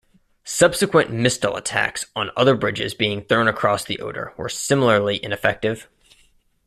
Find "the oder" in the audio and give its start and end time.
3.85-4.33